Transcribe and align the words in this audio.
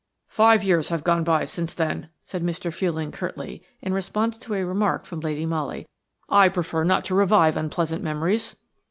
"Five 0.29 0.63
years 0.63 0.89
have 0.89 1.03
gone 1.03 1.23
by 1.23 1.45
since 1.45 1.75
then," 1.75 2.09
said 2.23 2.41
Mr. 2.43 2.73
Fuelling, 2.73 3.11
curtly, 3.11 3.61
in 3.83 3.93
response 3.93 4.35
to 4.39 4.55
a 4.55 4.65
remark 4.65 5.05
from 5.05 5.19
Lady 5.19 5.45
Molly. 5.45 5.87
"I 6.27 6.49
prefer 6.49 6.83
not 6.83 7.05
to 7.05 7.13
revive 7.13 7.55
unpleasant 7.55 8.01
memories.'' 8.01 8.55